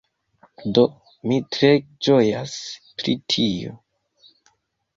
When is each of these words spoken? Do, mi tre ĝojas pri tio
Do, 0.77 0.83
mi 1.31 1.37
tre 1.57 1.69
ĝojas 2.07 2.57
pri 3.03 3.17
tio 3.35 3.77